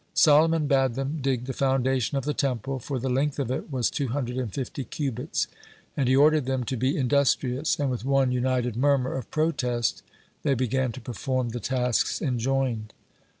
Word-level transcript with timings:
Solomon 0.15 0.65
bade 0.65 0.95
them 0.95 1.19
dig 1.21 1.45
the 1.45 1.53
foundation 1.53 2.17
of 2.17 2.25
the 2.25 2.33
temple, 2.33 2.79
for 2.79 2.97
the 2.97 3.07
length 3.07 3.37
of 3.37 3.51
it 3.51 3.71
was 3.71 3.91
two 3.91 4.07
hundred 4.07 4.37
and 4.37 4.51
fifty 4.51 4.83
cubits. 4.83 5.45
And 5.95 6.09
he 6.09 6.15
ordered 6.15 6.47
them 6.47 6.63
to 6.63 6.75
be 6.75 6.97
industrious, 6.97 7.79
and 7.79 7.91
with 7.91 8.03
one 8.03 8.31
united 8.31 8.75
murmur 8.75 9.13
of 9.13 9.29
protest 9.29 10.01
they 10.41 10.55
began 10.55 10.91
to 10.93 11.01
perform 11.01 11.49
the 11.49 11.59
tasks 11.59 12.19
enjoined. 12.19 12.93